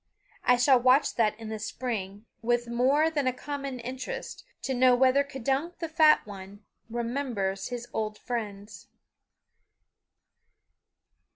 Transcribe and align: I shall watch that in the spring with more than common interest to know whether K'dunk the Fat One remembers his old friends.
I 0.43 0.55
shall 0.57 0.79
watch 0.79 1.13
that 1.13 1.39
in 1.39 1.49
the 1.49 1.59
spring 1.59 2.25
with 2.41 2.67
more 2.67 3.11
than 3.11 3.31
common 3.33 3.79
interest 3.79 4.43
to 4.63 4.73
know 4.73 4.95
whether 4.95 5.23
K'dunk 5.23 5.77
the 5.77 5.87
Fat 5.87 6.25
One 6.25 6.65
remembers 6.89 7.67
his 7.67 7.87
old 7.93 8.17
friends. 8.17 8.87